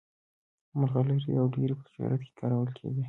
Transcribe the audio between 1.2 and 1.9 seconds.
او ډبرې په